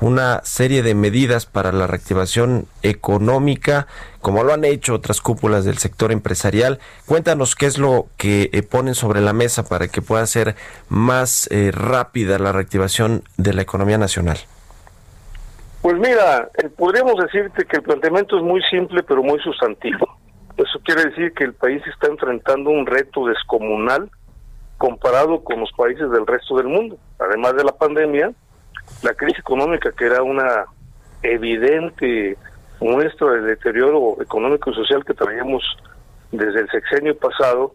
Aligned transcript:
una 0.00 0.40
serie 0.44 0.82
de 0.82 0.94
medidas 0.94 1.46
para 1.46 1.72
la 1.72 1.86
reactivación 1.86 2.66
económica, 2.82 3.86
como 4.20 4.44
lo 4.44 4.52
han 4.52 4.64
hecho 4.64 4.94
otras 4.94 5.20
cúpulas 5.20 5.64
del 5.64 5.78
sector 5.78 6.12
empresarial. 6.12 6.78
Cuéntanos 7.06 7.54
qué 7.54 7.66
es 7.66 7.78
lo 7.78 8.06
que 8.16 8.50
eh, 8.52 8.62
ponen 8.62 8.94
sobre 8.94 9.20
la 9.20 9.32
mesa 9.32 9.68
para 9.68 9.88
que 9.88 10.02
pueda 10.02 10.26
ser 10.26 10.54
más 10.88 11.48
eh, 11.50 11.70
rápida 11.72 12.38
la 12.38 12.52
reactivación 12.52 13.22
de 13.36 13.54
la 13.54 13.62
economía 13.62 13.98
nacional. 13.98 14.38
Pues 15.82 15.96
mira, 15.98 16.50
eh, 16.58 16.68
podríamos 16.68 17.14
decirte 17.22 17.64
que 17.64 17.76
el 17.76 17.82
planteamiento 17.82 18.36
es 18.36 18.42
muy 18.42 18.60
simple 18.70 19.02
pero 19.02 19.22
muy 19.22 19.38
sustantivo. 19.40 20.18
Eso 20.56 20.80
quiere 20.84 21.04
decir 21.04 21.32
que 21.32 21.44
el 21.44 21.52
país 21.54 21.82
está 21.86 22.08
enfrentando 22.08 22.70
un 22.70 22.86
reto 22.86 23.26
descomunal 23.26 24.10
comparado 24.78 25.42
con 25.44 25.60
los 25.60 25.70
países 25.72 26.10
del 26.10 26.26
resto 26.26 26.56
del 26.56 26.66
mundo. 26.66 26.96
Además 27.18 27.56
de 27.56 27.64
la 27.64 27.72
pandemia, 27.72 28.32
la 29.02 29.14
crisis 29.14 29.38
económica, 29.38 29.92
que 29.92 30.06
era 30.06 30.22
una 30.22 30.66
evidente 31.22 32.36
muestra 32.80 33.32
del 33.32 33.46
deterioro 33.46 34.20
económico 34.20 34.70
y 34.70 34.74
social 34.74 35.04
que 35.04 35.14
traíamos 35.14 35.62
desde 36.30 36.60
el 36.60 36.70
sexenio 36.70 37.16
pasado, 37.16 37.74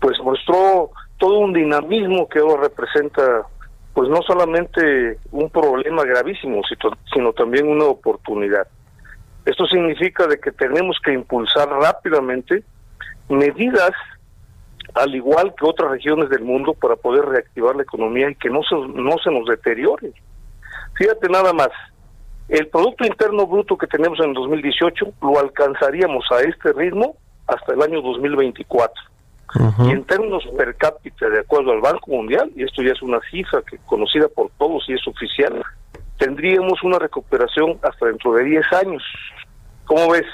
pues 0.00 0.18
mostró 0.20 0.90
todo 1.18 1.38
un 1.38 1.52
dinamismo 1.52 2.28
que 2.28 2.40
ahora 2.40 2.62
representa, 2.62 3.46
pues 3.94 4.08
no 4.08 4.20
solamente 4.22 5.18
un 5.30 5.50
problema 5.50 6.02
gravísimo, 6.04 6.62
sino 7.12 7.32
también 7.32 7.68
una 7.68 7.84
oportunidad. 7.84 8.66
Esto 9.44 9.66
significa 9.66 10.26
de 10.26 10.38
que 10.38 10.52
tenemos 10.52 10.98
que 11.04 11.12
impulsar 11.12 11.68
rápidamente 11.68 12.62
medidas 13.28 13.92
al 14.94 15.14
igual 15.14 15.54
que 15.56 15.64
otras 15.64 15.90
regiones 15.90 16.28
del 16.28 16.42
mundo 16.42 16.74
para 16.74 16.96
poder 16.96 17.24
reactivar 17.24 17.76
la 17.76 17.82
economía 17.82 18.30
y 18.30 18.34
que 18.34 18.50
no 18.50 18.62
se, 18.62 18.74
no 18.76 19.16
se 19.22 19.30
nos 19.30 19.46
deteriore. 19.46 20.12
Fíjate 20.94 21.28
nada 21.28 21.52
más, 21.52 21.70
el 22.48 22.68
Producto 22.68 23.04
Interno 23.06 23.46
Bruto 23.46 23.76
que 23.76 23.86
tenemos 23.86 24.18
en 24.20 24.34
2018 24.34 25.06
lo 25.22 25.38
alcanzaríamos 25.38 26.24
a 26.30 26.40
este 26.40 26.72
ritmo 26.72 27.16
hasta 27.46 27.72
el 27.72 27.82
año 27.82 28.02
2024. 28.02 29.02
Y 29.86 29.90
en 29.90 30.04
términos 30.04 30.44
per 30.56 30.74
cápita, 30.76 31.28
de 31.28 31.40
acuerdo 31.40 31.72
al 31.72 31.80
Banco 31.80 32.10
Mundial, 32.10 32.50
y 32.56 32.62
esto 32.62 32.82
ya 32.82 32.92
es 32.92 33.02
una 33.02 33.20
cifra 33.30 33.60
que 33.62 33.76
conocida 33.84 34.26
por 34.28 34.50
todos 34.58 34.82
y 34.88 34.94
es 34.94 35.06
oficial, 35.06 35.62
tendríamos 36.18 36.82
una 36.82 36.98
recuperación 36.98 37.78
hasta 37.82 38.06
dentro 38.06 38.32
de 38.32 38.44
10 38.44 38.72
años. 38.72 39.02
¿Cómo 39.84 40.12
ves? 40.12 40.24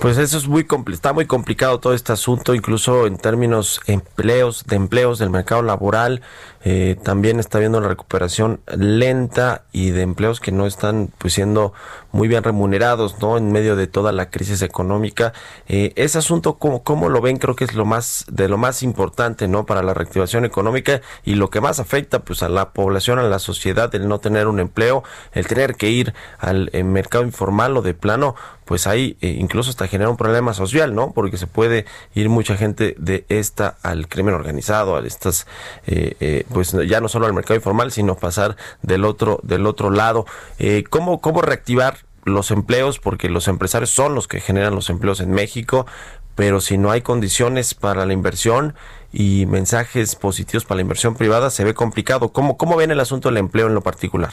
Pues 0.00 0.18
eso 0.18 0.36
es 0.36 0.46
muy 0.48 0.66
está 0.92 1.12
muy 1.12 1.24
complicado 1.24 1.80
todo 1.80 1.94
este 1.94 2.12
asunto, 2.12 2.54
incluso 2.54 3.06
en 3.06 3.16
términos 3.16 3.80
empleos, 3.86 4.64
de 4.66 4.76
empleos 4.76 5.18
del 5.18 5.30
mercado 5.30 5.62
laboral, 5.62 6.20
eh, 6.66 6.96
también 7.02 7.40
está 7.40 7.58
viendo 7.58 7.80
la 7.80 7.88
recuperación 7.88 8.60
lenta 8.74 9.64
y 9.70 9.90
de 9.90 10.00
empleos 10.00 10.40
que 10.40 10.50
no 10.50 10.66
están 10.66 11.10
pues 11.18 11.34
siendo 11.34 11.74
muy 12.10 12.26
bien 12.26 12.42
remunerados, 12.42 13.20
¿no? 13.20 13.36
En 13.36 13.52
medio 13.52 13.76
de 13.76 13.86
toda 13.86 14.12
la 14.12 14.30
crisis 14.30 14.62
económica. 14.62 15.34
Eh, 15.68 15.92
ese 15.96 16.18
asunto, 16.18 16.54
¿cómo, 16.58 16.82
¿cómo 16.82 17.10
lo 17.10 17.20
ven? 17.20 17.36
Creo 17.36 17.54
que 17.54 17.64
es 17.64 17.74
lo 17.74 17.84
más, 17.84 18.24
de 18.30 18.48
lo 18.48 18.56
más 18.56 18.82
importante, 18.82 19.46
¿no? 19.46 19.66
Para 19.66 19.82
la 19.82 19.92
reactivación 19.92 20.44
económica 20.46 21.02
y 21.24 21.34
lo 21.34 21.50
que 21.50 21.60
más 21.60 21.80
afecta, 21.80 22.20
pues, 22.20 22.42
a 22.42 22.48
la 22.48 22.70
población, 22.70 23.18
a 23.18 23.24
la 23.24 23.38
sociedad, 23.38 23.94
el 23.94 24.08
no 24.08 24.20
tener 24.20 24.46
un 24.46 24.60
empleo, 24.60 25.02
el 25.32 25.46
tener 25.46 25.74
que 25.74 25.90
ir 25.90 26.14
al 26.38 26.70
eh, 26.72 26.82
mercado 26.82 27.24
informal 27.24 27.76
o 27.76 27.82
de 27.82 27.94
plano, 27.94 28.36
pues 28.64 28.86
ahí 28.86 29.16
eh, 29.20 29.36
incluso 29.38 29.70
hasta 29.70 29.88
genera 29.88 30.10
un 30.10 30.16
problema 30.16 30.54
social, 30.54 30.94
¿no? 30.94 31.12
Porque 31.12 31.36
se 31.36 31.46
puede 31.46 31.86
ir 32.14 32.28
mucha 32.28 32.56
gente 32.56 32.94
de 32.98 33.24
esta 33.28 33.76
al 33.82 34.08
crimen 34.08 34.34
organizado, 34.34 34.96
a 34.96 35.06
estas, 35.06 35.46
pues 36.52 36.72
ya 36.86 37.00
no 37.00 37.08
solo 37.08 37.26
al 37.26 37.34
mercado 37.34 37.56
informal, 37.56 37.92
sino 37.92 38.16
pasar 38.16 38.56
del 38.82 39.04
otro, 39.04 39.40
del 39.42 39.66
otro 39.66 39.90
lado. 39.90 40.26
¿cómo, 40.90 41.20
¿Cómo 41.20 41.42
reactivar 41.42 41.98
los 42.24 42.50
empleos, 42.50 42.98
porque 42.98 43.28
los 43.28 43.48
empresarios 43.48 43.90
son 43.90 44.14
los 44.14 44.28
que 44.28 44.40
generan 44.40 44.74
los 44.74 44.90
empleos 44.90 45.20
en 45.20 45.30
México, 45.30 45.86
pero 46.34 46.60
si 46.60 46.78
no 46.78 46.90
hay 46.90 47.02
condiciones 47.02 47.74
para 47.74 48.06
la 48.06 48.12
inversión 48.12 48.74
y 49.12 49.46
mensajes 49.46 50.16
positivos 50.16 50.64
para 50.64 50.76
la 50.76 50.82
inversión 50.82 51.14
privada, 51.14 51.50
se 51.50 51.64
ve 51.64 51.74
complicado. 51.74 52.30
¿Cómo, 52.30 52.56
cómo 52.56 52.76
ven 52.76 52.90
el 52.90 53.00
asunto 53.00 53.28
del 53.28 53.38
empleo 53.38 53.68
en 53.68 53.74
lo 53.74 53.82
particular? 53.82 54.32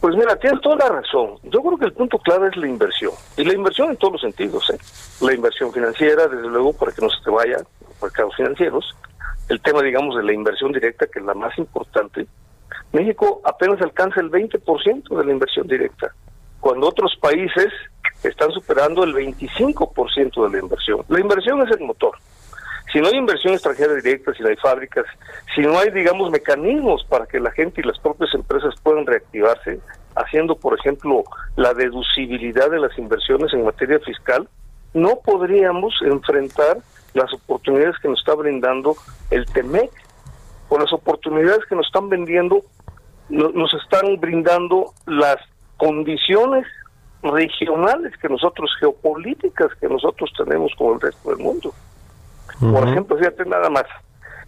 Pues 0.00 0.16
mira, 0.16 0.34
tienes 0.36 0.60
toda 0.62 0.76
la 0.76 0.88
razón. 0.88 1.36
Yo 1.42 1.60
creo 1.60 1.78
que 1.78 1.84
el 1.84 1.92
punto 1.92 2.18
clave 2.18 2.48
es 2.48 2.56
la 2.56 2.66
inversión. 2.66 3.12
Y 3.36 3.44
la 3.44 3.52
inversión 3.52 3.90
en 3.90 3.96
todos 3.96 4.14
los 4.14 4.22
sentidos. 4.22 4.70
¿eh? 4.70 4.78
La 5.20 5.34
inversión 5.34 5.72
financiera, 5.72 6.26
desde 6.26 6.48
luego, 6.48 6.72
para 6.72 6.92
que 6.92 7.02
no 7.02 7.10
se 7.10 7.22
te 7.22 7.30
vaya 7.30 7.58
mercados 8.00 8.34
financieros. 8.34 8.96
El 9.48 9.60
tema, 9.60 9.82
digamos, 9.82 10.16
de 10.16 10.22
la 10.22 10.32
inversión 10.32 10.72
directa, 10.72 11.06
que 11.06 11.18
es 11.18 11.24
la 11.24 11.34
más 11.34 11.56
importante. 11.58 12.26
México 12.92 13.40
apenas 13.44 13.80
alcanza 13.82 14.20
el 14.20 14.30
20% 14.30 15.16
de 15.16 15.24
la 15.24 15.32
inversión 15.32 15.66
directa 15.66 16.14
cuando 16.60 16.88
otros 16.88 17.16
países 17.20 17.72
están 18.22 18.50
superando 18.52 19.02
el 19.02 19.14
25% 19.14 20.44
de 20.44 20.50
la 20.50 20.62
inversión. 20.62 21.04
La 21.08 21.20
inversión 21.20 21.66
es 21.66 21.70
el 21.76 21.84
motor. 21.86 22.16
Si 22.92 23.00
no 23.00 23.08
hay 23.08 23.16
inversión 23.16 23.54
extranjera 23.54 23.94
directa, 23.94 24.32
si 24.34 24.42
no 24.42 24.48
hay 24.48 24.56
fábricas, 24.56 25.06
si 25.54 25.60
no 25.60 25.78
hay, 25.78 25.90
digamos, 25.90 26.30
mecanismos 26.30 27.04
para 27.04 27.26
que 27.26 27.38
la 27.38 27.52
gente 27.52 27.80
y 27.80 27.84
las 27.84 27.98
propias 27.98 28.34
empresas 28.34 28.74
puedan 28.82 29.06
reactivarse, 29.06 29.80
haciendo, 30.16 30.56
por 30.56 30.78
ejemplo, 30.78 31.22
la 31.56 31.72
deducibilidad 31.72 32.68
de 32.70 32.80
las 32.80 32.96
inversiones 32.98 33.52
en 33.52 33.64
materia 33.64 34.00
fiscal, 34.00 34.48
no 34.92 35.20
podríamos 35.24 35.94
enfrentar 36.02 36.78
las 37.14 37.32
oportunidades 37.32 37.96
que 38.00 38.08
nos 38.08 38.18
está 38.18 38.34
brindando 38.34 38.96
el 39.30 39.46
TEMEC 39.46 39.90
o 40.68 40.78
las 40.78 40.92
oportunidades 40.92 41.64
que 41.68 41.76
nos 41.76 41.86
están 41.86 42.08
vendiendo, 42.08 42.62
nos 43.28 43.72
están 43.74 44.18
brindando 44.18 44.92
las 45.06 45.36
condiciones 45.76 46.66
regionales 47.22 48.16
que 48.16 48.28
nosotros, 48.28 48.70
geopolíticas 48.80 49.74
que 49.80 49.88
nosotros 49.88 50.32
tenemos 50.36 50.72
con 50.76 50.94
el 50.94 51.00
resto 51.00 51.30
del 51.30 51.38
mundo. 51.38 51.72
Por 52.60 52.88
ejemplo, 52.88 53.16
fíjate 53.16 53.44
nada 53.46 53.70
más, 53.70 53.84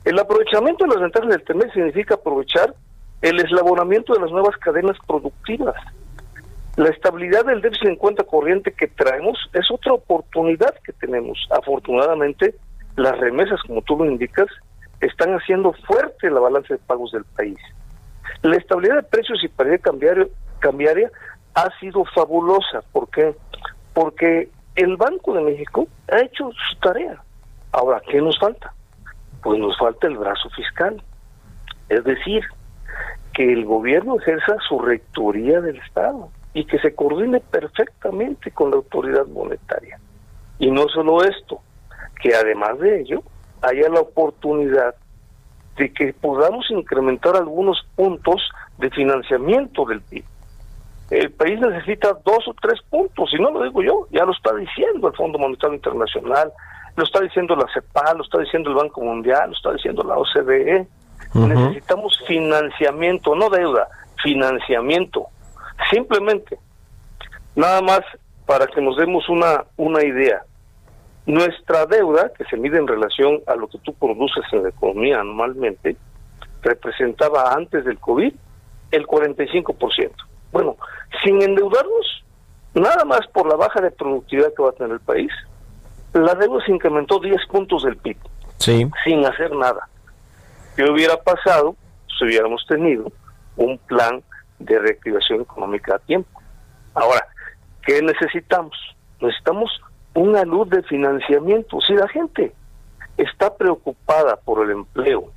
el 0.04 0.18
aprovechamiento 0.18 0.84
de 0.84 0.90
las 0.90 1.00
ventajas 1.00 1.30
del 1.30 1.44
TEMEC 1.44 1.72
significa 1.72 2.14
aprovechar 2.16 2.74
el 3.22 3.40
eslabonamiento 3.40 4.12
de 4.12 4.20
las 4.20 4.30
nuevas 4.30 4.56
cadenas 4.58 4.96
productivas. 5.06 5.76
La 6.76 6.88
estabilidad 6.88 7.44
del 7.44 7.60
déficit 7.60 7.88
en 7.88 7.96
cuenta 7.96 8.24
corriente 8.24 8.72
que 8.72 8.88
traemos 8.88 9.38
es 9.52 9.70
otra 9.70 9.92
oportunidad 9.92 10.74
que 10.84 10.92
tenemos. 10.92 11.38
Afortunadamente, 11.50 12.54
las 12.96 13.16
remesas, 13.18 13.60
como 13.66 13.82
tú 13.82 13.96
lo 13.96 14.04
indicas, 14.04 14.48
están 15.00 15.34
haciendo 15.34 15.72
fuerte 15.86 16.30
la 16.30 16.40
balanza 16.40 16.74
de 16.74 16.80
pagos 16.80 17.12
del 17.12 17.24
país. 17.24 17.58
La 18.42 18.56
estabilidad 18.56 18.96
de 18.96 19.02
precios 19.02 19.42
y 19.44 19.48
paridad 19.48 19.80
cambiario, 19.80 20.28
cambiaria 20.58 21.10
ha 21.54 21.68
sido 21.78 22.04
fabulosa. 22.14 22.82
¿Por 22.92 23.08
qué? 23.10 23.34
Porque 23.94 24.48
el 24.74 24.96
Banco 24.96 25.34
de 25.34 25.42
México 25.42 25.86
ha 26.10 26.20
hecho 26.20 26.50
su 26.50 26.78
tarea. 26.80 27.22
Ahora, 27.72 28.00
¿qué 28.08 28.20
nos 28.20 28.38
falta? 28.38 28.74
Pues 29.42 29.58
nos 29.58 29.76
falta 29.78 30.06
el 30.06 30.18
brazo 30.18 30.48
fiscal. 30.50 31.02
Es 31.88 32.04
decir, 32.04 32.44
que 33.32 33.52
el 33.52 33.64
gobierno 33.64 34.16
ejerza 34.18 34.56
su 34.68 34.78
rectoría 34.78 35.60
del 35.60 35.78
Estado 35.78 36.28
y 36.54 36.64
que 36.64 36.78
se 36.78 36.94
coordine 36.94 37.40
perfectamente 37.40 38.50
con 38.50 38.70
la 38.70 38.76
autoridad 38.76 39.26
monetaria. 39.26 39.98
Y 40.58 40.70
no 40.70 40.88
solo 40.88 41.24
esto, 41.24 41.60
que 42.22 42.34
además 42.34 42.78
de 42.78 43.00
ello 43.00 43.22
haya 43.62 43.88
la 43.88 44.00
oportunidad 44.00 44.94
de 45.76 45.92
que 45.92 46.12
podamos 46.12 46.70
incrementar 46.70 47.36
algunos 47.36 47.84
puntos 47.96 48.50
de 48.78 48.90
financiamiento 48.90 49.86
del 49.86 50.02
PIB 50.02 50.24
el 51.12 51.30
país 51.30 51.60
necesita 51.60 52.16
dos 52.24 52.48
o 52.48 52.54
tres 52.60 52.80
puntos, 52.88 53.30
y 53.34 53.36
no 53.36 53.50
lo 53.50 53.62
digo 53.64 53.82
yo, 53.82 54.06
ya 54.10 54.24
lo 54.24 54.32
está 54.32 54.54
diciendo 54.54 55.08
el 55.08 55.14
Fondo 55.14 55.38
Monetario 55.38 55.74
Internacional, 55.76 56.50
lo 56.96 57.04
está 57.04 57.20
diciendo 57.20 57.56
la 57.56 57.66
CEPAL, 57.72 58.18
lo 58.18 58.24
está 58.24 58.38
diciendo 58.38 58.70
el 58.70 58.76
Banco 58.76 59.00
Mundial, 59.00 59.50
lo 59.50 59.56
está 59.56 59.72
diciendo 59.72 60.02
la 60.02 60.16
OCDE. 60.16 60.86
Necesitamos 61.34 62.22
financiamiento, 62.26 63.34
no 63.34 63.48
deuda, 63.48 63.88
financiamiento. 64.22 65.26
Simplemente, 65.90 66.58
nada 67.56 67.80
más 67.80 68.00
para 68.46 68.66
que 68.66 68.82
nos 68.82 68.96
demos 68.96 69.28
una, 69.28 69.64
una 69.76 70.04
idea. 70.04 70.42
Nuestra 71.24 71.86
deuda, 71.86 72.30
que 72.36 72.44
se 72.44 72.56
mide 72.56 72.78
en 72.78 72.88
relación 72.88 73.40
a 73.46 73.54
lo 73.54 73.68
que 73.68 73.78
tú 73.78 73.94
produces 73.94 74.44
en 74.52 74.64
la 74.64 74.68
economía 74.68 75.20
anualmente, 75.20 75.96
representaba 76.62 77.54
antes 77.54 77.84
del 77.84 77.98
COVID 77.98 78.34
el 78.90 79.06
45%. 79.06 80.10
Bueno, 80.52 80.76
sin 81.24 81.40
endeudarnos, 81.40 82.24
nada 82.74 83.04
más 83.04 83.20
por 83.32 83.48
la 83.48 83.56
baja 83.56 83.80
de 83.80 83.90
productividad 83.90 84.52
que 84.54 84.62
va 84.62 84.70
a 84.70 84.72
tener 84.72 84.92
el 84.92 85.00
país, 85.00 85.30
la 86.12 86.34
deuda 86.34 86.64
se 86.64 86.72
incrementó 86.72 87.18
10 87.18 87.46
puntos 87.46 87.84
del 87.84 87.96
PIB, 87.96 88.16
sí. 88.58 88.90
sin 89.04 89.24
hacer 89.24 89.54
nada. 89.54 89.88
¿Qué 90.76 90.84
hubiera 90.84 91.16
pasado 91.16 91.76
si 92.18 92.24
hubiéramos 92.24 92.64
tenido 92.66 93.10
un 93.56 93.78
plan 93.78 94.22
de 94.58 94.78
reactivación 94.78 95.42
económica 95.42 95.96
a 95.96 95.98
tiempo? 95.98 96.40
Ahora, 96.94 97.26
¿qué 97.84 98.02
necesitamos? 98.02 98.76
Necesitamos 99.20 99.70
una 100.14 100.44
luz 100.44 100.68
de 100.70 100.82
financiamiento. 100.82 101.80
Si 101.86 101.94
la 101.94 102.08
gente 102.08 102.52
está 103.16 103.54
preocupada 103.56 104.36
por 104.36 104.64
el 104.64 104.70
empleo, 104.70 105.30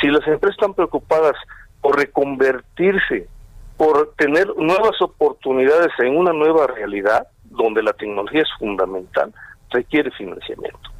si 0.00 0.08
las 0.08 0.26
empresas 0.26 0.56
están 0.56 0.74
preocupadas 0.74 1.34
por 1.80 1.96
reconvertirse, 1.96 3.28
por 3.76 4.14
tener 4.16 4.48
nuevas 4.56 5.00
oportunidades 5.00 5.92
en 5.98 6.16
una 6.16 6.32
nueva 6.32 6.66
realidad, 6.66 7.28
donde 7.44 7.82
la 7.82 7.92
tecnología 7.92 8.42
es 8.42 8.48
fundamental, 8.58 9.32
requiere 9.70 10.10
financiamiento. 10.12 10.90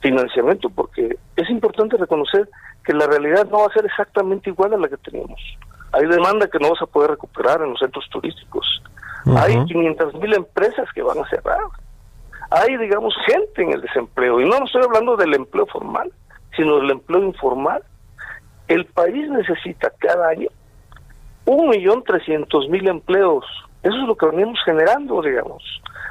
Financiamiento 0.00 0.70
porque 0.70 1.16
es 1.36 1.50
importante 1.50 1.96
reconocer 1.96 2.48
que 2.84 2.92
la 2.92 3.06
realidad 3.06 3.46
no 3.50 3.60
va 3.60 3.66
a 3.66 3.72
ser 3.72 3.84
exactamente 3.84 4.50
igual 4.50 4.74
a 4.74 4.78
la 4.78 4.88
que 4.88 4.96
teníamos. 4.98 5.40
Hay 5.92 6.06
demanda 6.06 6.48
que 6.48 6.58
no 6.58 6.70
vas 6.70 6.82
a 6.82 6.86
poder 6.86 7.10
recuperar 7.10 7.62
en 7.62 7.70
los 7.70 7.78
centros 7.78 8.08
turísticos. 8.10 8.82
Hay 9.36 9.64
500 9.64 10.14
mil 10.14 10.34
empresas 10.34 10.88
que 10.94 11.02
van 11.02 11.18
a 11.18 11.28
cerrar 11.28 11.58
hay, 12.50 12.76
digamos, 12.78 13.14
gente 13.26 13.62
en 13.62 13.72
el 13.72 13.82
desempleo. 13.82 14.40
Y 14.40 14.48
no, 14.48 14.58
no 14.58 14.64
estoy 14.64 14.82
hablando 14.82 15.16
del 15.16 15.34
empleo 15.34 15.66
formal, 15.66 16.10
sino 16.56 16.76
del 16.78 16.92
empleo 16.92 17.22
informal. 17.22 17.82
El 18.68 18.86
país 18.86 19.28
necesita 19.30 19.92
cada 19.98 20.28
año 20.28 20.48
un 21.44 21.68
millón 21.68 22.02
trescientos 22.04 22.68
mil 22.68 22.88
empleos. 22.88 23.44
Eso 23.82 23.96
es 23.96 24.06
lo 24.06 24.16
que 24.16 24.26
venimos 24.26 24.58
generando, 24.64 25.22
digamos, 25.22 25.62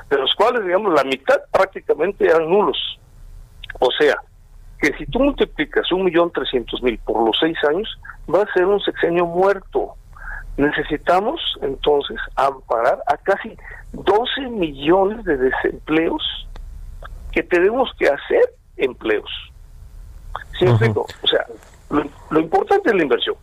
de 0.10 0.18
los 0.18 0.34
cuales, 0.36 0.64
digamos, 0.64 0.94
la 0.94 1.04
mitad 1.04 1.38
prácticamente 1.52 2.26
eran 2.26 2.50
nulos. 2.50 2.78
O 3.80 3.90
sea, 3.92 4.16
que 4.80 4.94
si 4.98 5.06
tú 5.08 5.20
multiplicas 5.20 5.92
un 5.92 6.06
millón 6.06 6.32
trescientos 6.32 6.82
mil 6.82 6.98
por 7.00 7.26
los 7.26 7.38
seis 7.40 7.58
años, 7.70 7.90
va 8.34 8.44
a 8.44 8.54
ser 8.54 8.66
un 8.66 8.80
sexenio 8.82 9.26
muerto. 9.26 9.96
Necesitamos 10.58 11.40
entonces 11.62 12.18
amparar 12.36 13.00
a 13.08 13.18
casi 13.18 13.56
12 13.94 14.42
millones 14.50 15.24
de 15.26 15.38
desempleos 15.38 16.48
que 17.32 17.44
tenemos 17.44 17.92
que 18.00 18.08
hacer 18.08 18.54
empleos. 18.78 19.30
¿Sí 20.60 20.66
O 20.66 21.28
sea, 21.28 21.46
lo, 21.90 22.40
importante 22.40 22.90
es 22.90 22.96
la 22.96 23.04
inversión. 23.04 23.36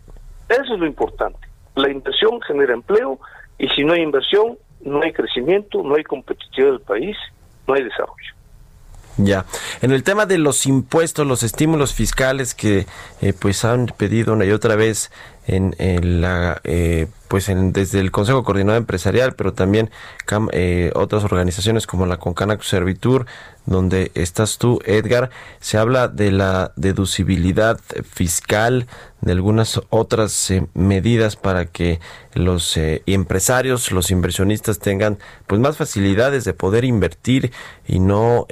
Eso 0.49 0.75
es 0.75 0.81
lo 0.81 0.87
importante. 0.87 1.39
La 1.77 1.91
inversión 1.91 2.41
genera 2.43 2.75
empleo 2.75 3.19
y 3.59 3.69
si 3.69 3.85
no 3.85 3.93
hay 3.93 4.03
inversión, 4.03 4.59
no 4.85 5.03
hay 5.03 5.13
crecimiento, 5.13 5.83
no 5.83 5.95
hay 5.95 6.05
competitividad 6.05 6.73
del 6.73 6.81
país, 6.81 7.17
no 7.67 7.75
hay 7.75 7.83
desarrollo. 7.83 8.35
Ya. 9.17 9.45
En 9.81 9.93
el 9.93 10.03
tema 10.03 10.27
de 10.27 10.39
los 10.39 10.67
impuestos, 10.67 11.27
los 11.27 11.43
estímulos 11.43 11.95
fiscales 11.95 12.55
que 12.55 12.87
eh, 13.21 13.33
pues 13.33 13.65
han 13.65 13.87
pedido 13.87 14.33
una 14.33 14.45
y 14.45 14.51
otra 14.51 14.75
vez 14.75 15.13
en, 15.47 16.21
la 16.21 16.61
eh, 16.65 17.07
pues 17.29 17.49
en, 17.49 17.73
desde 17.73 18.01
el 18.01 18.11
Consejo 18.11 18.45
Coordinador 18.45 18.79
Empresarial, 18.79 19.35
pero 19.35 19.53
también 19.53 19.91
eh, 20.53 20.91
otras 20.95 21.25
organizaciones 21.25 21.87
como 21.87 22.07
la 22.07 22.19
Concanac 22.19 22.63
Servitur, 22.63 23.27
donde 23.67 24.11
estás 24.15 24.59
tú, 24.59 24.81
Edgar, 24.85 25.31
se 25.61 25.79
habla 25.79 26.09
de 26.09 26.31
la 26.31 26.73
deducibilidad 26.77 27.79
fiscal, 28.03 28.87
de 29.21 29.33
algunas 29.33 29.81
otras 29.91 30.51
eh, 30.51 30.67
medidas 30.75 31.37
para 31.37 31.67
que 31.67 32.01
los 32.35 32.77
empresarios, 32.77 33.91
los 33.91 34.11
inversionistas 34.11 34.79
tengan 34.79 35.19
pues 35.47 35.61
más 35.61 35.77
facilidades 35.77 36.45
de 36.45 36.53
poder 36.53 36.85
invertir 36.85 37.53
y 37.87 38.01
no 38.01 38.47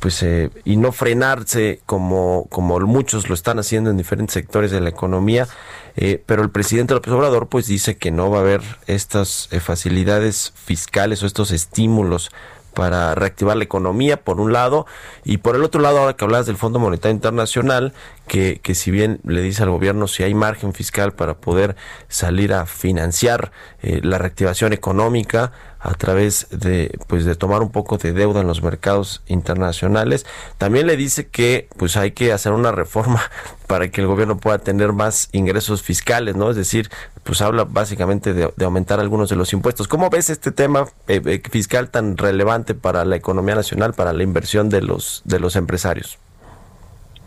pues 0.00 0.24
y 0.64 0.76
no 0.76 0.92
frenarse 0.92 1.80
como 1.86 2.46
como 2.50 2.78
muchos 2.80 3.28
lo 3.28 3.34
están 3.34 3.58
haciendo 3.58 3.90
en 3.90 3.96
diferentes 3.96 4.34
sectores 4.34 4.70
de 4.70 4.80
la 4.80 4.90
economía 4.90 5.48
eh, 5.96 6.22
pero 6.26 6.42
el 6.42 6.50
presidente 6.50 6.92
López 6.92 7.12
Obrador 7.12 7.48
pues 7.48 7.66
dice 7.66 7.96
que 7.96 8.10
no 8.10 8.30
va 8.30 8.38
a 8.38 8.40
haber 8.42 8.60
estas 8.86 9.48
eh, 9.50 9.60
facilidades 9.60 10.52
fiscales 10.54 11.22
o 11.22 11.26
estos 11.26 11.50
estímulos 11.50 12.30
para 12.74 13.14
reactivar 13.14 13.56
la 13.56 13.64
economía, 13.64 14.22
por 14.22 14.38
un 14.38 14.52
lado, 14.52 14.84
y 15.24 15.38
por 15.38 15.56
el 15.56 15.64
otro 15.64 15.80
lado, 15.80 15.96
ahora 15.96 16.12
que 16.12 16.26
hablas 16.26 16.44
del 16.44 16.58
Fondo 16.58 16.78
Monetario 16.78 17.14
Internacional, 17.14 17.94
que, 18.28 18.60
que 18.62 18.74
si 18.74 18.90
bien 18.90 19.18
le 19.24 19.40
dice 19.40 19.62
al 19.62 19.70
gobierno 19.70 20.08
si 20.08 20.24
hay 20.24 20.34
margen 20.34 20.74
fiscal 20.74 21.14
para 21.14 21.38
poder 21.38 21.74
salir 22.08 22.52
a 22.52 22.66
financiar 22.66 23.50
eh, 23.80 24.00
la 24.02 24.18
reactivación 24.18 24.74
económica, 24.74 25.52
a 25.86 25.94
través 25.94 26.48
de 26.50 26.98
pues 27.06 27.24
de 27.24 27.36
tomar 27.36 27.62
un 27.62 27.70
poco 27.70 27.96
de 27.96 28.12
deuda 28.12 28.40
en 28.40 28.46
los 28.46 28.62
mercados 28.62 29.22
internacionales. 29.28 30.26
También 30.58 30.86
le 30.86 30.96
dice 30.96 31.28
que 31.28 31.68
pues 31.78 31.96
hay 31.96 32.10
que 32.10 32.32
hacer 32.32 32.52
una 32.52 32.72
reforma 32.72 33.20
para 33.66 33.88
que 33.88 34.00
el 34.00 34.06
gobierno 34.06 34.36
pueda 34.36 34.58
tener 34.58 34.92
más 34.92 35.28
ingresos 35.32 35.82
fiscales, 35.82 36.34
¿no? 36.34 36.50
Es 36.50 36.56
decir, 36.56 36.88
pues 37.22 37.40
habla 37.40 37.64
básicamente 37.64 38.34
de, 38.34 38.52
aumentar 38.64 39.00
algunos 39.00 39.30
de 39.30 39.36
los 39.36 39.52
impuestos. 39.52 39.86
¿Cómo 39.86 40.10
ves 40.10 40.30
este 40.30 40.50
tema 40.50 40.86
eh, 41.06 41.20
eh, 41.24 41.40
fiscal 41.50 41.90
tan 41.90 42.16
relevante 42.16 42.74
para 42.74 43.04
la 43.04 43.16
economía 43.16 43.54
nacional, 43.54 43.94
para 43.94 44.12
la 44.12 44.22
inversión 44.22 44.68
de 44.68 44.82
los 44.82 45.22
de 45.24 45.38
los 45.38 45.54
empresarios? 45.54 46.18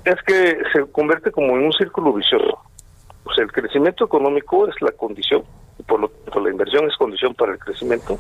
Es 0.04 0.22
que 0.26 0.58
se 0.74 0.86
convierte 0.92 1.32
como 1.32 1.58
en 1.58 1.66
un 1.66 1.74
círculo 1.74 2.14
vicioso. 2.14 2.60
Pues 3.24 3.38
el 3.38 3.52
crecimiento 3.52 4.06
económico 4.06 4.68
es 4.68 4.76
la 4.82 4.92
condición, 4.92 5.44
por 5.88 6.00
lo 6.02 6.10
tanto 6.10 6.40
la 6.42 6.50
inversión 6.50 6.90
es 6.90 6.98
condición 6.98 7.36
para 7.36 7.54
el 7.54 7.60
crecimiento 7.60 8.20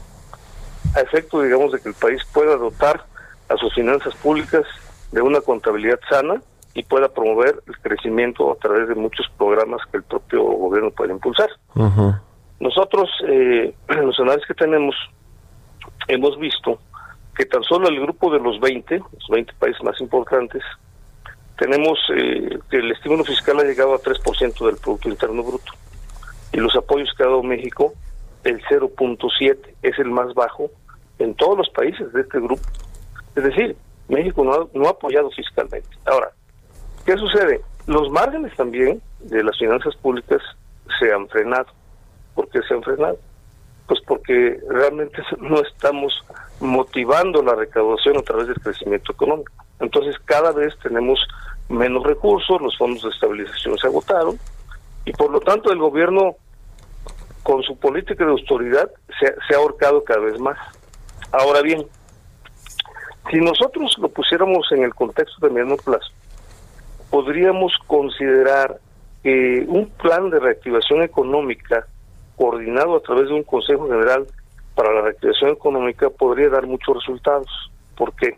a 0.96 1.02
efecto, 1.02 1.42
digamos, 1.42 1.72
de 1.72 1.80
que 1.80 1.90
el 1.90 1.96
país 1.96 2.22
pueda 2.34 2.56
dotar 2.56 3.06
a 3.50 3.58
sus 3.58 3.74
finanzas 3.74 4.16
públicas 4.16 4.64
de 5.12 5.22
una 5.22 5.42
contabilidad 5.42 6.00
sana 6.10 6.42
y 6.74 6.84
pueda 6.84 7.10
promover 7.10 7.62
el 7.68 7.78
crecimiento 7.80 8.52
a 8.52 8.56
través 8.56 8.88
de 8.88 8.96
muchos 8.96 9.28
programas 9.38 9.82
que 9.92 9.98
el 9.98 10.04
propio 10.04 10.44
gobierno 10.44 10.92
puede 10.92 11.12
impulsar. 11.12 11.50
Nosotros, 12.60 13.10
eh, 13.28 13.74
los 13.88 14.20
análisis 14.20 14.48
que 14.48 14.54
tenemos, 14.54 14.96
hemos 16.08 16.38
visto 16.40 16.80
que 17.36 17.46
tan 17.46 17.64
solo 17.64 17.88
el 17.88 18.00
grupo 18.00 18.32
de 18.32 18.40
los 18.40 18.60
20, 18.60 18.98
los 18.98 19.28
20 19.30 19.54
países 19.54 19.82
más 19.84 20.00
importantes, 20.02 20.62
tenemos 21.58 22.00
eh, 22.16 22.60
que 22.70 22.78
el 22.78 22.92
estímulo 22.92 23.24
fiscal 23.24 23.60
ha 23.60 23.64
llegado 23.64 23.94
a 23.94 24.00
3% 24.00 24.66
del 24.66 24.78
Producto 24.78 25.10
Interno 25.10 25.44
Bruto. 25.44 25.74
Y 26.52 26.58
los 26.58 26.76
apoyos 26.76 27.14
que 27.16 27.24
ha 27.24 27.28
dado 27.28 27.44
México 27.44 27.94
el 28.44 28.62
0.7 28.64 29.58
es 29.82 30.00
el 30.00 30.10
más 30.10 30.34
bajo 30.34 30.72
en 31.20 31.36
todos 31.36 31.58
los 31.58 31.70
países 31.70 32.12
de 32.14 32.22
este 32.22 32.40
grupo. 32.40 32.62
Es 33.36 33.44
decir, 33.44 33.76
México 34.08 34.44
no 34.44 34.54
ha, 34.54 34.68
no 34.74 34.88
ha 34.88 34.92
apoyado 34.92 35.30
fiscalmente. 35.32 35.90
Ahora, 36.06 36.32
¿qué 37.06 37.16
sucede? 37.18 37.62
Los 37.86 38.10
márgenes 38.12 38.56
también 38.56 39.02
de 39.20 39.44
las 39.44 39.58
finanzas 39.58 39.96
públicas 39.98 40.42
se 41.00 41.12
han 41.12 41.28
frenado. 41.28 41.68
¿Por 42.36 42.50
qué 42.50 42.62
se 42.68 42.74
han 42.74 42.84
frenado? 42.84 43.18
Pues 43.88 44.00
porque 44.08 44.60
realmente 44.70 45.22
no 45.40 45.60
estamos 45.62 46.14
motivando 46.60 47.42
la 47.42 47.56
recaudación 47.56 48.18
a 48.18 48.22
través 48.22 48.48
del 48.48 48.60
crecimiento 48.60 49.12
económico. 49.12 49.52
Entonces 49.80 50.16
cada 50.26 50.52
vez 50.52 50.78
tenemos 50.82 51.20
menos 51.70 52.04
recursos, 52.04 52.62
los 52.62 52.78
fondos 52.78 53.04
de 53.04 53.10
estabilización 53.10 53.78
se 53.78 53.88
agotaron 53.88 54.38
y 55.06 55.12
por 55.14 55.32
lo 55.32 55.40
tanto 55.40 55.72
el 55.72 55.80
gobierno 55.80 56.36
con 57.50 57.64
su 57.64 57.76
política 57.80 58.24
de 58.24 58.30
autoridad 58.30 58.92
se, 59.20 59.56
ha 59.56 59.58
ahorcado 59.58 60.04
cada 60.04 60.20
vez 60.20 60.40
más. 60.40 60.56
Ahora 61.32 61.64
bien, 61.64 61.84
si 63.32 63.40
nosotros 63.40 63.98
lo 63.98 64.08
pusiéramos 64.10 64.72
en 64.72 64.84
el 64.84 64.94
contexto 64.94 65.48
de 65.48 65.52
mediano 65.52 65.76
plazo, 65.78 66.12
podríamos 67.10 67.74
considerar 67.88 68.78
que 69.24 69.66
un 69.68 69.90
plan 69.90 70.30
de 70.30 70.40
reactivación 70.40 71.02
económica 71.02 71.88
coordinado 72.36 72.96
a 72.96 73.00
través 73.00 73.30
de 73.30 73.34
un 73.34 73.44
Consejo 73.44 73.88
General 73.88 74.28
para 74.76 74.94
la 74.94 75.02
Reactivación 75.02 75.50
Económica 75.50 76.12
podría 76.12 76.50
dar 76.50 76.68
muchos 76.68 76.98
resultados. 76.98 77.50
¿Por 77.98 78.14
qué? 78.14 78.38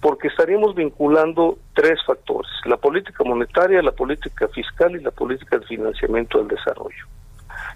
Porque 0.00 0.26
estaríamos 0.26 0.74
vinculando 0.74 1.58
tres 1.74 2.00
factores, 2.04 2.50
la 2.64 2.76
política 2.76 3.22
monetaria, 3.22 3.80
la 3.82 3.92
política 3.92 4.48
fiscal 4.48 4.96
y 4.96 5.00
la 5.00 5.12
política 5.12 5.58
de 5.58 5.66
financiamiento 5.66 6.38
del 6.38 6.48
desarrollo. 6.48 7.06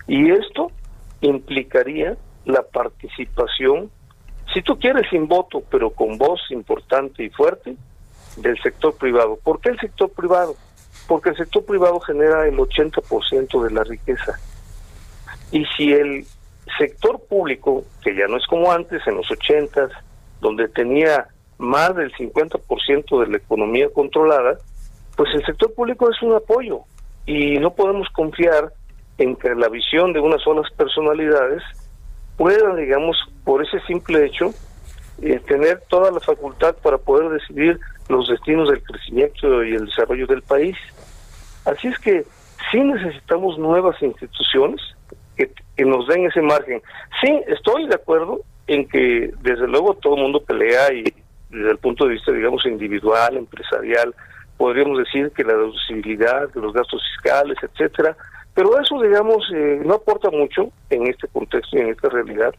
Y 0.06 0.30
esto 0.30 0.70
implicaría 1.20 2.16
la 2.44 2.62
participación, 2.62 3.90
si 4.52 4.62
tú 4.62 4.78
quieres 4.78 5.08
sin 5.10 5.28
voto, 5.28 5.62
pero 5.70 5.90
con 5.90 6.18
voz 6.18 6.40
importante 6.50 7.22
y 7.22 7.30
fuerte, 7.30 7.76
del 8.36 8.60
sector 8.62 8.94
privado. 8.96 9.38
¿Por 9.42 9.60
qué 9.60 9.70
el 9.70 9.78
sector 9.78 10.10
privado? 10.10 10.56
Porque 11.06 11.30
el 11.30 11.36
sector 11.36 11.64
privado 11.64 12.00
genera 12.00 12.46
el 12.46 12.56
80% 12.56 13.64
de 13.64 13.70
la 13.70 13.84
riqueza. 13.84 14.38
Y 15.52 15.64
si 15.76 15.92
el 15.92 16.24
sector 16.78 17.20
público, 17.28 17.84
que 18.02 18.14
ya 18.14 18.26
no 18.28 18.36
es 18.36 18.46
como 18.46 18.70
antes, 18.70 19.06
en 19.06 19.16
los 19.16 19.30
80 19.30 19.88
donde 20.40 20.68
tenía 20.68 21.28
más 21.58 21.94
del 21.94 22.12
50% 22.12 23.20
de 23.20 23.26
la 23.26 23.36
economía 23.36 23.88
controlada, 23.92 24.58
pues 25.16 25.34
el 25.34 25.44
sector 25.44 25.74
público 25.74 26.10
es 26.10 26.22
un 26.22 26.34
apoyo 26.34 26.80
y 27.26 27.58
no 27.58 27.74
podemos 27.74 28.08
confiar 28.10 28.72
en 29.20 29.36
que 29.36 29.54
la 29.54 29.68
visión 29.68 30.14
de 30.14 30.20
unas 30.20 30.42
solas 30.42 30.70
personalidades 30.72 31.62
pueda, 32.38 32.74
digamos, 32.74 33.18
por 33.44 33.62
ese 33.62 33.78
simple 33.80 34.24
hecho, 34.24 34.50
eh, 35.20 35.38
tener 35.46 35.82
toda 35.88 36.10
la 36.10 36.20
facultad 36.20 36.74
para 36.82 36.96
poder 36.96 37.28
decidir 37.28 37.78
los 38.08 38.28
destinos 38.28 38.70
del 38.70 38.82
crecimiento 38.82 39.62
y 39.62 39.74
el 39.74 39.84
desarrollo 39.84 40.26
del 40.26 40.40
país. 40.40 40.74
Así 41.66 41.88
es 41.88 41.98
que 41.98 42.24
sí 42.72 42.80
necesitamos 42.80 43.58
nuevas 43.58 44.00
instituciones 44.02 44.80
que, 45.36 45.52
que 45.76 45.84
nos 45.84 46.08
den 46.08 46.24
ese 46.24 46.40
margen. 46.40 46.80
Sí, 47.20 47.42
estoy 47.46 47.88
de 47.88 47.96
acuerdo 47.96 48.40
en 48.68 48.88
que 48.88 49.30
desde 49.42 49.68
luego 49.68 49.92
todo 49.94 50.16
el 50.16 50.22
mundo 50.22 50.42
pelea 50.42 50.94
y 50.94 51.04
desde 51.50 51.72
el 51.72 51.78
punto 51.78 52.06
de 52.06 52.14
vista, 52.14 52.32
digamos, 52.32 52.64
individual, 52.64 53.36
empresarial, 53.36 54.14
podríamos 54.56 54.96
decir 54.96 55.30
que 55.32 55.44
la 55.44 55.52
deducibilidad 55.52 56.48
de 56.48 56.60
los 56.62 56.72
gastos 56.72 57.02
fiscales, 57.12 57.58
etcétera, 57.60 58.16
pero 58.60 58.78
eso, 58.78 59.00
digamos, 59.00 59.42
eh, 59.54 59.80
no 59.86 59.94
aporta 59.94 60.30
mucho 60.30 60.70
en 60.90 61.06
este 61.06 61.26
contexto 61.28 61.78
y 61.78 61.80
en 61.80 61.88
esta 61.88 62.10
realidad, 62.10 62.54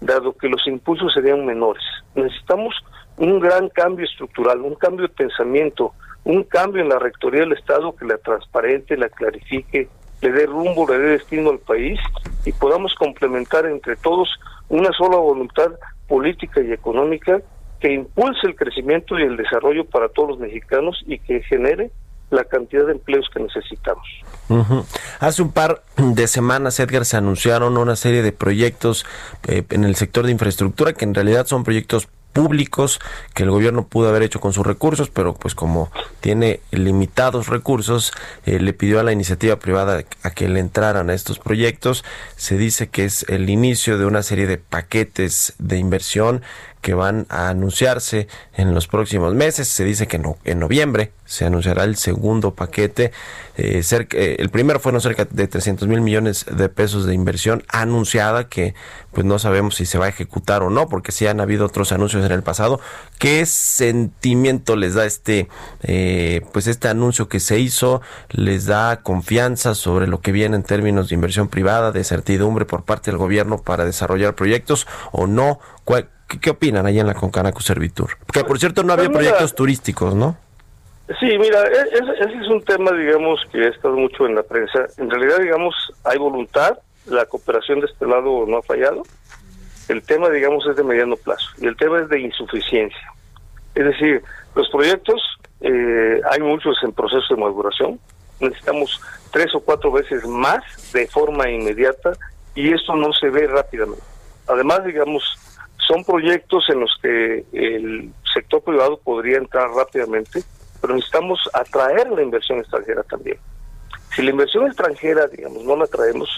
dado 0.00 0.36
que 0.36 0.48
los 0.48 0.66
impulsos 0.66 1.14
serían 1.14 1.46
menores. 1.46 1.84
Necesitamos 2.16 2.74
un 3.18 3.38
gran 3.38 3.68
cambio 3.68 4.04
estructural, 4.04 4.62
un 4.62 4.74
cambio 4.74 5.06
de 5.06 5.14
pensamiento, 5.14 5.92
un 6.24 6.42
cambio 6.42 6.82
en 6.82 6.88
la 6.88 6.98
rectoría 6.98 7.42
del 7.42 7.52
Estado 7.52 7.94
que 7.94 8.04
la 8.04 8.18
transparente, 8.18 8.96
la 8.96 9.08
clarifique, 9.08 9.86
le 10.22 10.32
dé 10.32 10.44
rumbo, 10.46 10.88
le 10.88 10.98
dé 10.98 11.08
destino 11.10 11.50
al 11.50 11.60
país 11.60 12.00
y 12.44 12.50
podamos 12.50 12.92
complementar 12.96 13.64
entre 13.66 13.94
todos 13.94 14.28
una 14.70 14.90
sola 14.90 15.18
voluntad 15.18 15.70
política 16.08 16.62
y 16.62 16.72
económica 16.72 17.40
que 17.78 17.92
impulse 17.92 18.48
el 18.48 18.56
crecimiento 18.56 19.16
y 19.20 19.22
el 19.22 19.36
desarrollo 19.36 19.84
para 19.84 20.08
todos 20.08 20.30
los 20.30 20.38
mexicanos 20.40 21.00
y 21.06 21.20
que 21.20 21.42
genere 21.42 21.92
la 22.34 22.44
cantidad 22.44 22.86
de 22.86 22.92
empleos 22.92 23.26
que 23.32 23.40
necesitamos. 23.40 24.06
Hace 25.20 25.42
un 25.42 25.52
par 25.52 25.82
de 25.96 26.26
semanas, 26.26 26.78
Edgar, 26.78 27.04
se 27.04 27.16
anunciaron 27.16 27.78
una 27.78 27.96
serie 27.96 28.22
de 28.22 28.32
proyectos 28.32 29.06
eh, 29.48 29.64
en 29.70 29.84
el 29.84 29.96
sector 29.96 30.26
de 30.26 30.32
infraestructura 30.32 30.92
que 30.92 31.04
en 31.04 31.14
realidad 31.14 31.46
son 31.46 31.64
proyectos 31.64 32.08
públicos 32.34 33.00
que 33.32 33.44
el 33.44 33.50
gobierno 33.50 33.86
pudo 33.86 34.08
haber 34.08 34.22
hecho 34.22 34.40
con 34.40 34.52
sus 34.52 34.66
recursos, 34.66 35.08
pero 35.08 35.34
pues 35.34 35.54
como 35.54 35.90
tiene 36.20 36.60
limitados 36.72 37.46
recursos, 37.46 38.12
eh, 38.44 38.58
le 38.58 38.74
pidió 38.74 39.00
a 39.00 39.04
la 39.04 39.12
iniciativa 39.12 39.56
privada 39.56 40.04
a 40.22 40.30
que 40.30 40.48
le 40.48 40.60
entraran 40.60 41.08
a 41.08 41.14
estos 41.14 41.38
proyectos. 41.38 42.04
Se 42.36 42.58
dice 42.58 42.88
que 42.88 43.04
es 43.04 43.24
el 43.28 43.48
inicio 43.48 43.96
de 43.96 44.04
una 44.04 44.22
serie 44.22 44.46
de 44.46 44.58
paquetes 44.58 45.54
de 45.58 45.78
inversión 45.78 46.42
que 46.84 46.92
van 46.92 47.24
a 47.30 47.48
anunciarse 47.48 48.28
en 48.52 48.74
los 48.74 48.88
próximos 48.88 49.34
meses. 49.34 49.68
Se 49.68 49.84
dice 49.84 50.06
que 50.06 50.20
en 50.44 50.58
noviembre 50.58 51.12
se 51.24 51.46
anunciará 51.46 51.84
el 51.84 51.96
segundo 51.96 52.54
paquete. 52.54 53.10
Eh, 53.56 53.82
eh, 53.90 54.36
el 54.38 54.50
primero 54.50 54.78
fueron 54.80 55.00
cerca 55.00 55.24
de 55.24 55.48
300 55.48 55.88
mil 55.88 56.02
millones 56.02 56.44
de 56.44 56.68
pesos 56.68 57.06
de 57.06 57.14
inversión 57.14 57.64
anunciada 57.68 58.50
que 58.50 58.74
pues 59.14 59.24
no 59.24 59.38
sabemos 59.38 59.76
si 59.76 59.86
se 59.86 59.96
va 59.96 60.04
a 60.04 60.08
ejecutar 60.10 60.62
o 60.62 60.68
no 60.68 60.86
porque 60.90 61.10
sí 61.10 61.26
han 61.26 61.40
habido 61.40 61.64
otros 61.64 61.90
anuncios 61.90 62.22
en 62.26 62.32
el 62.32 62.42
pasado. 62.42 62.80
¿Qué 63.18 63.46
sentimiento 63.46 64.76
les 64.76 64.92
da 64.92 65.06
este 65.06 65.48
eh, 65.84 66.42
pues 66.52 66.66
este 66.66 66.88
anuncio 66.88 67.28
que 67.30 67.40
se 67.40 67.60
hizo? 67.60 68.02
¿Les 68.28 68.66
da 68.66 69.00
confianza 69.00 69.74
sobre 69.74 70.06
lo 70.06 70.20
que 70.20 70.32
viene 70.32 70.56
en 70.56 70.64
términos 70.64 71.08
de 71.08 71.14
inversión 71.14 71.48
privada, 71.48 71.92
de 71.92 72.04
certidumbre 72.04 72.66
por 72.66 72.84
parte 72.84 73.10
del 73.10 73.16
gobierno 73.16 73.62
para 73.62 73.86
desarrollar 73.86 74.34
proyectos 74.34 74.86
o 75.12 75.26
no? 75.26 75.60
¿Cuál, 75.84 76.10
¿Qué, 76.40 76.50
opinan 76.50 76.86
ahí 76.86 76.98
en 76.98 77.06
la 77.06 77.14
Concanaco 77.14 77.60
Servitur? 77.60 78.18
Que 78.32 78.44
por 78.44 78.58
cierto 78.58 78.82
no 78.82 78.92
había 78.92 79.06
pues 79.06 79.18
proyectos 79.18 79.54
turísticos, 79.54 80.14
¿no? 80.14 80.36
Sí, 81.20 81.38
mira, 81.38 81.62
e, 81.66 81.82
ese 81.92 82.38
es 82.40 82.48
un 82.48 82.62
tema, 82.64 82.92
digamos, 82.92 83.40
que 83.52 83.66
ha 83.66 83.68
estado 83.68 83.94
mucho 83.96 84.26
en 84.26 84.34
la 84.34 84.42
prensa. 84.42 84.86
En 84.96 85.10
realidad, 85.10 85.38
digamos, 85.38 85.74
hay 86.02 86.18
voluntad, 86.18 86.78
la 87.06 87.26
cooperación 87.26 87.80
de 87.80 87.86
este 87.86 88.06
lado 88.06 88.46
no 88.46 88.58
ha 88.58 88.62
fallado. 88.62 89.02
El 89.88 90.02
tema, 90.02 90.30
digamos, 90.30 90.66
es 90.66 90.76
de 90.76 90.82
mediano 90.82 91.16
plazo 91.16 91.46
y 91.58 91.66
el 91.66 91.76
tema 91.76 92.00
es 92.00 92.08
de 92.08 92.20
insuficiencia. 92.20 93.12
Es 93.74 93.84
decir, 93.84 94.22
los 94.54 94.68
proyectos, 94.70 95.20
eh, 95.60 96.20
hay 96.30 96.40
muchos 96.40 96.76
en 96.82 96.92
proceso 96.92 97.34
de 97.34 97.40
maduración. 97.40 98.00
Necesitamos 98.40 99.00
tres 99.30 99.54
o 99.54 99.60
cuatro 99.60 99.92
veces 99.92 100.26
más 100.26 100.62
de 100.92 101.06
forma 101.08 101.50
inmediata 101.50 102.12
y 102.54 102.72
esto 102.72 102.94
no 102.96 103.12
se 103.12 103.28
ve 103.28 103.46
rápidamente. 103.46 104.02
Además, 104.46 104.84
digamos, 104.84 105.38
son 105.94 106.04
proyectos 106.04 106.64
en 106.70 106.80
los 106.80 106.90
que 107.00 107.44
el 107.52 108.10
sector 108.34 108.62
privado 108.62 108.98
podría 108.98 109.38
entrar 109.38 109.70
rápidamente, 109.70 110.42
pero 110.80 110.96
necesitamos 110.96 111.38
atraer 111.52 112.10
la 112.10 112.20
inversión 112.20 112.58
extranjera 112.58 113.04
también. 113.04 113.38
Si 114.14 114.22
la 114.22 114.30
inversión 114.30 114.66
extranjera, 114.66 115.28
digamos, 115.28 115.62
no 115.62 115.76
la 115.76 115.86
traemos, 115.86 116.28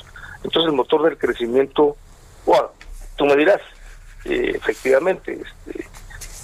entonces 0.45 0.69
el 0.69 0.77
motor 0.77 1.05
del 1.05 1.17
crecimiento, 1.17 1.97
bueno, 2.45 2.69
tú 3.17 3.25
me 3.25 3.35
dirás, 3.35 3.63
eh, 4.27 4.53
efectivamente, 4.55 5.41
este, 5.43 5.89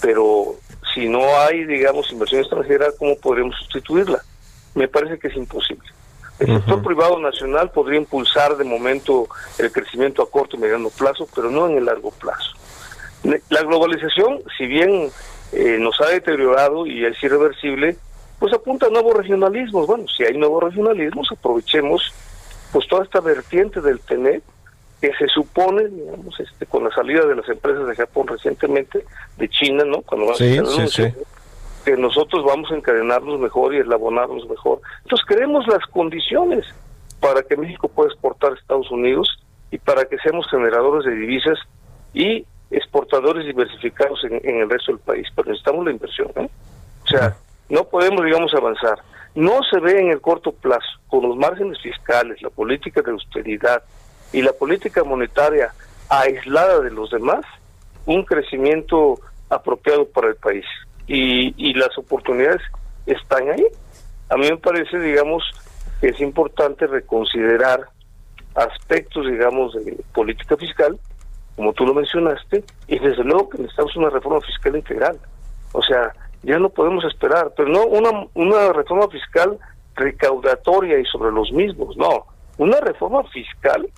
pero 0.00 0.54
si 0.94 1.06
no 1.06 1.20
hay, 1.40 1.64
digamos, 1.64 2.10
inversión 2.12 2.40
extranjera, 2.40 2.86
¿cómo 2.98 3.14
podremos 3.16 3.54
sustituirla? 3.56 4.22
Me 4.74 4.88
parece 4.88 5.18
que 5.18 5.28
es 5.28 5.36
imposible. 5.36 5.86
El 6.38 6.56
sector 6.56 6.82
privado 6.82 7.20
nacional 7.20 7.70
podría 7.70 8.00
impulsar 8.00 8.56
de 8.56 8.64
momento 8.64 9.28
el 9.58 9.70
crecimiento 9.70 10.22
a 10.22 10.30
corto 10.30 10.56
y 10.56 10.60
mediano 10.60 10.88
plazo, 10.88 11.28
pero 11.34 11.50
no 11.50 11.68
en 11.68 11.76
el 11.76 11.84
largo 11.84 12.10
plazo. 12.10 12.61
La 13.24 13.62
globalización, 13.62 14.42
si 14.56 14.66
bien 14.66 15.10
eh, 15.52 15.78
nos 15.78 16.00
ha 16.00 16.08
deteriorado 16.08 16.86
y 16.86 17.04
es 17.04 17.22
irreversible, 17.22 17.96
pues 18.38 18.52
apunta 18.52 18.86
a 18.86 18.90
nuevos 18.90 19.14
regionalismos. 19.14 19.86
Bueno, 19.86 20.04
si 20.08 20.24
hay 20.24 20.36
nuevos 20.36 20.64
regionalismos, 20.64 21.28
aprovechemos 21.30 22.12
pues 22.72 22.88
toda 22.88 23.04
esta 23.04 23.20
vertiente 23.20 23.80
del 23.80 24.00
TENET 24.00 24.42
que 25.00 25.12
se 25.14 25.26
supone, 25.28 25.88
digamos, 25.88 26.38
este, 26.40 26.64
con 26.66 26.84
la 26.84 26.90
salida 26.90 27.26
de 27.26 27.36
las 27.36 27.48
empresas 27.48 27.86
de 27.86 27.96
Japón 27.96 28.28
recientemente, 28.28 29.04
de 29.36 29.48
China, 29.48 29.84
¿no? 29.84 30.02
Cuando 30.02 30.34
sí, 30.34 30.58
que 31.84 31.96
nosotros 31.96 32.44
vamos 32.44 32.70
a 32.70 32.76
encadenarnos 32.76 33.40
mejor 33.40 33.74
y 33.74 33.78
eslabonarnos 33.78 34.48
mejor. 34.48 34.80
Entonces, 35.02 35.26
queremos 35.26 35.66
las 35.66 35.84
condiciones 35.86 36.64
para 37.20 37.42
que 37.42 37.56
México 37.56 37.88
pueda 37.88 38.10
exportar 38.10 38.52
a 38.52 38.54
Estados 38.54 38.90
Unidos 38.90 39.28
y 39.72 39.78
para 39.78 40.04
que 40.04 40.18
seamos 40.18 40.48
generadores 40.48 41.04
de 41.04 41.16
divisas 41.16 41.58
y 42.14 42.46
exportadores 42.72 43.46
diversificados 43.46 44.24
en, 44.24 44.60
el 44.60 44.68
resto 44.68 44.92
del 44.92 45.00
país, 45.00 45.26
pero 45.34 45.48
necesitamos 45.48 45.84
la 45.84 45.92
inversión. 45.92 46.30
¿eh? 46.36 46.48
O 47.04 47.06
sea, 47.06 47.36
no 47.68 47.84
podemos, 47.84 48.24
digamos, 48.24 48.52
avanzar. 48.54 48.98
No 49.34 49.60
se 49.70 49.78
ve 49.80 50.00
en 50.00 50.08
el 50.08 50.20
corto 50.20 50.52
plazo, 50.52 50.88
con 51.08 51.28
los 51.28 51.36
márgenes 51.36 51.80
fiscales, 51.80 52.40
la 52.42 52.50
política 52.50 53.02
de 53.02 53.12
austeridad 53.12 53.82
y 54.32 54.42
la 54.42 54.52
política 54.52 55.04
monetaria 55.04 55.72
aislada 56.08 56.80
de 56.80 56.90
los 56.90 57.10
demás, 57.10 57.44
un 58.06 58.24
crecimiento 58.24 59.18
apropiado 59.48 60.06
para 60.06 60.28
el 60.28 60.36
país. 60.36 60.64
Y, 61.06 61.54
y 61.56 61.74
las 61.74 61.96
oportunidades 61.98 62.62
están 63.06 63.50
ahí. 63.50 63.66
A 64.28 64.36
mí 64.36 64.48
me 64.48 64.56
parece, 64.56 64.98
digamos, 64.98 65.44
que 66.00 66.08
es 66.08 66.20
importante 66.20 66.86
reconsiderar 66.86 67.88
aspectos, 68.54 69.26
digamos, 69.26 69.74
de 69.74 69.96
política 70.12 70.56
fiscal 70.56 70.98
como 71.56 71.72
tú 71.72 71.86
lo 71.86 71.94
mencionaste, 71.94 72.64
y 72.88 72.98
desde 72.98 73.24
luego 73.24 73.48
que 73.50 73.58
necesitamos 73.58 73.96
una 73.96 74.10
reforma 74.10 74.40
fiscal 74.40 74.76
integral. 74.76 75.18
O 75.72 75.82
sea, 75.82 76.12
ya 76.42 76.58
no 76.58 76.70
podemos 76.70 77.04
esperar, 77.04 77.52
pero 77.56 77.68
no 77.68 77.84
una, 77.86 78.26
una 78.34 78.72
reforma 78.72 79.08
fiscal 79.08 79.58
recaudatoria 79.94 80.98
y 80.98 81.04
sobre 81.04 81.32
los 81.32 81.52
mismos, 81.52 81.96
no, 81.96 82.26
una 82.58 82.80
reforma 82.80 83.22
fiscal 83.24 83.88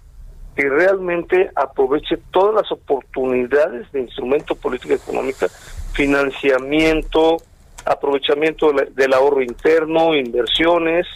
que 0.54 0.68
realmente 0.68 1.50
aproveche 1.56 2.16
todas 2.30 2.54
las 2.54 2.72
oportunidades 2.72 3.90
de 3.92 4.02
instrumento 4.02 4.54
política 4.54 4.94
económica, 4.94 5.48
financiamiento, 5.92 7.38
aprovechamiento 7.84 8.72
del 8.72 9.12
ahorro 9.12 9.42
interno, 9.42 10.14
inversiones, 10.14 11.06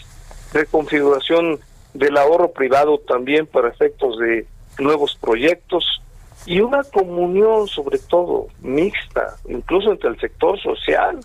reconfiguración 0.52 1.60
del 1.94 2.16
ahorro 2.16 2.52
privado 2.52 2.98
también 2.98 3.46
para 3.46 3.68
efectos 3.68 4.18
de 4.18 4.46
nuevos 4.78 5.16
proyectos, 5.20 6.02
y 6.48 6.60
una 6.60 6.82
comunión 6.82 7.68
sobre 7.68 7.98
todo 7.98 8.46
mixta, 8.62 9.36
incluso 9.48 9.92
entre 9.92 10.08
el 10.08 10.18
sector 10.18 10.58
social. 10.58 11.18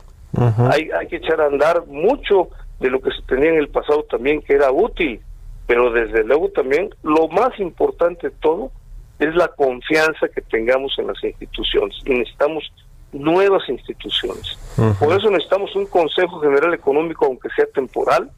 hay, 0.70 0.90
hay 0.92 1.08
que 1.08 1.16
echar 1.16 1.40
a 1.40 1.46
andar 1.46 1.88
mucho 1.88 2.50
de 2.82 2.90
lo 2.90 3.00
que 3.00 3.12
se 3.12 3.22
tenía 3.22 3.52
en 3.52 3.58
el 3.58 3.70
pasado 3.70 4.04
también 4.04 4.42
que 4.42 4.54
era 4.54 4.70
útil, 4.70 5.22
pero 5.66 5.92
desde 5.92 6.26
luego 6.26 6.50
también 6.50 6.90
lo 7.04 7.30
más 7.30 7.58
importante 7.60 8.30
de 8.30 8.36
todo 8.42 8.72
es 9.18 9.34
la 9.36 9.48
confianza 9.48 10.28
que 10.28 10.42
tengamos 10.42 10.94
en 10.98 11.08
las 11.08 11.24
instituciones. 11.24 11.96
Y 12.06 12.10
necesitamos 12.10 12.74
nuevas 13.14 13.70
instituciones. 13.70 14.60
Por 15.00 15.14
eso 15.14 15.30
necesitamos 15.30 15.74
un 15.78 15.86
Consejo 15.86 16.42
General 16.42 16.74
Económico, 16.74 17.28
aunque 17.28 17.48
sea 17.56 17.66
temporal, 17.74 18.30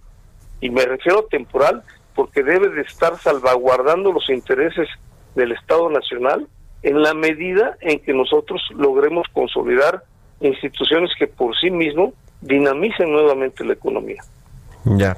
y 0.62 0.70
me 0.70 0.86
refiero 0.86 1.22
a 1.22 1.28
temporal 1.30 1.82
porque 2.14 2.44
debe 2.44 2.70
de 2.70 2.82
estar 2.82 3.18
salvaguardando 3.18 4.12
los 4.12 4.30
intereses 4.30 4.88
del 5.34 5.52
Estado 5.54 5.90
Nacional 5.90 6.48
en 6.86 7.02
la 7.02 7.16
medida 7.16 7.78
en 7.82 8.00
que 8.00 8.14
nosotros 8.14 8.62
logremos 8.76 9.26
consolidar 9.34 10.04
instituciones 10.40 11.10
que 11.18 11.26
por 11.26 11.58
sí 11.58 11.72
mismo 11.72 12.14
dinamicen 12.42 13.12
nuevamente 13.12 13.66
la 13.66 13.74
economía. 13.74 14.22
Ya. 14.86 15.18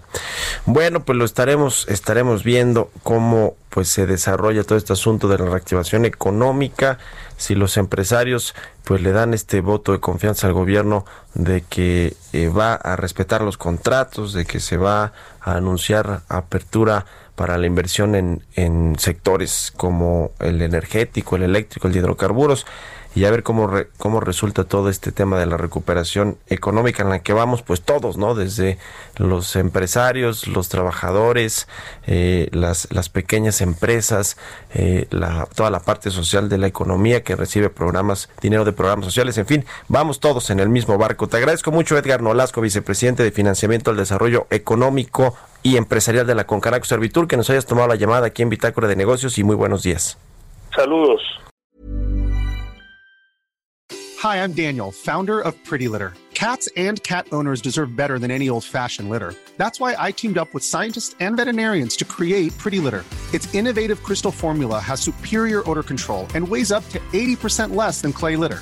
Bueno, 0.66 1.04
pues 1.04 1.18
lo 1.18 1.26
estaremos 1.26 1.86
estaremos 1.90 2.46
viendo 2.46 2.90
cómo 3.04 3.56
pues 3.70 3.90
se 3.90 4.08
desarrolla 4.08 4.64
todo 4.64 4.78
este 4.78 4.94
asunto 4.94 5.28
de 5.28 5.38
la 5.38 5.46
reactivación 5.46 6.06
económica, 6.06 7.00
si 7.36 7.54
los 7.54 7.76
empresarios 7.76 8.56
pues 8.86 9.02
le 9.02 9.12
dan 9.12 9.34
este 9.34 9.60
voto 9.60 9.92
de 9.92 10.00
confianza 10.00 10.48
al 10.48 10.54
gobierno 10.54 11.04
de 11.34 11.66
que 11.68 12.14
eh, 12.32 12.48
va 12.48 12.76
a 12.76 12.96
respetar 12.96 13.42
los 13.42 13.58
contratos, 13.58 14.32
de 14.32 14.46
que 14.46 14.62
se 14.62 14.78
va 14.78 15.12
a 15.42 15.56
anunciar 15.56 16.22
apertura 16.30 17.06
para 17.38 17.60
la 17.60 17.68
inversión 17.68 18.42
en, 18.56 18.96
sectores 18.98 19.72
como 19.78 20.32
el 20.40 20.60
energético, 20.64 21.36
el 21.36 21.44
eléctrico, 21.44 21.88
el 21.88 21.96
hidrocarburos 21.96 22.66
y 23.14 23.26
a 23.26 23.32
ver 23.32 23.44
cómo, 23.44 23.72
cómo 23.98 24.20
resulta 24.20 24.64
todo 24.64 24.90
este 24.90 25.12
tema 25.12 25.40
de 25.40 25.46
la 25.46 25.56
recuperación 25.56 26.38
económica 26.48 27.04
en 27.04 27.10
la 27.10 27.20
que 27.20 27.34
vamos, 27.34 27.62
pues 27.62 27.82
todos, 27.82 28.18
¿no? 28.18 28.34
Desde 28.34 28.80
los 29.18 29.56
empresarios, 29.56 30.48
los 30.48 30.70
trabajadores, 30.70 31.68
eh, 32.08 32.50
las, 32.52 32.88
pequeñas 33.10 33.62
empresas, 33.62 34.36
eh, 34.74 35.08
toda 35.56 35.70
la 35.70 35.80
parte 35.80 36.10
social 36.10 36.50
de 36.50 36.58
la 36.58 36.68
economía 36.68 37.24
que 37.24 37.36
recibe 37.36 37.70
programas, 37.70 38.30
dinero 38.42 38.66
de 38.66 38.74
programas 38.74 39.06
sociales, 39.06 39.38
en 39.38 39.46
fin, 39.46 39.66
vamos 39.88 40.20
todos 40.20 40.50
en 40.50 40.60
el 40.60 40.70
mismo 40.70 40.98
barco. 40.98 41.28
Te 41.28 41.38
agradezco 41.38 41.72
mucho, 41.72 41.98
Edgar 41.98 42.24
Nolasco, 42.24 42.62
vicepresidente 42.62 43.24
de 43.24 43.32
Financiamiento 43.32 43.92
al 43.92 43.98
Desarrollo 43.98 44.48
Económico 44.50 45.36
y 45.68 45.76
Empresarial 45.76 46.26
de 46.26 46.34
la 46.34 46.46
Concaraco 46.46 46.86
Servitur, 46.86 47.28
que 47.28 47.36
nos 47.36 47.50
hayas 47.50 47.66
tomado 47.66 47.90
la 47.90 47.96
llamada 47.96 48.28
aquí 48.28 48.42
en 48.42 48.50
Bitácora 48.50 48.88
de 48.88 48.96
Negocios 48.96 49.38
y 49.38 49.44
muy 49.44 49.56
buenos 49.56 49.84
días. 49.84 50.18
Saludos. 50.74 51.22
Hi, 54.24 54.38
I'm 54.38 54.54
Daniel, 54.54 54.92
founder 54.92 55.42
of 55.42 55.54
Pretty 55.66 55.90
Litter. 55.90 56.14
Cats 56.34 56.70
and 56.78 57.04
cat 57.04 57.28
owners 57.34 57.62
deserve 57.62 57.98
better 57.98 58.18
than 58.18 58.32
any 58.32 58.48
old 58.48 58.64
fashioned 58.64 59.10
litter. 59.10 59.34
That's 59.58 59.80
why 59.80 59.96
I 60.00 60.14
teamed 60.14 60.38
up 60.38 60.54
with 60.54 60.64
scientists 60.64 61.16
and 61.20 61.36
veterinarians 61.36 61.98
to 61.98 62.06
create 62.06 62.58
Pretty 62.58 62.80
Litter. 62.80 63.04
Its 63.34 63.54
innovative 63.54 64.02
crystal 64.04 64.32
formula 64.32 64.80
has 64.80 65.02
superior 65.02 65.70
odor 65.70 65.84
control 65.84 66.28
and 66.34 66.48
weighs 66.48 66.72
up 66.72 66.88
to 66.90 67.00
80% 67.12 67.76
less 67.76 68.02
than 68.02 68.14
clay 68.14 68.38
litter. 68.38 68.62